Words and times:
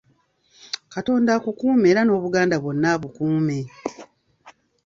Katonda 0.93 1.29
akukume 1.37 1.85
era 1.91 2.01
n’Obuganda 2.03 2.55
bwonna 2.63 2.87
abukuume. 2.95 3.59